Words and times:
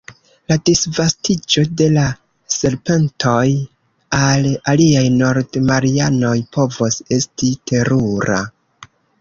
La 0.51 0.55
disvastiĝo 0.67 1.63
de 1.81 1.89
la 1.97 2.05
serpentoj 2.55 3.45
al 4.21 4.49
aliaj 4.75 5.05
Nord-Marianoj 5.21 6.35
povos 6.59 7.01
esti 7.21 7.53
terura. 7.73 8.43